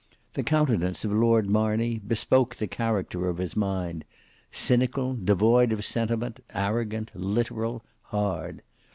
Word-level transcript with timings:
The 0.33 0.41
countenance 0.41 1.05
of 1.05 1.11
Lord 1.13 1.47
Marney 1.47 1.99
bespoke 1.99 2.55
the 2.55 2.65
character 2.65 3.29
of 3.29 3.37
his 3.37 3.55
mind; 3.55 4.03
cynical, 4.51 5.13
devoid 5.15 5.71
of 5.71 5.85
sentiment, 5.85 6.39
arrogant, 6.55 7.11
literal, 7.13 7.85
hard. 8.05 8.63